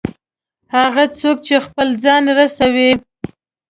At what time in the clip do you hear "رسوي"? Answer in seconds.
2.37-2.91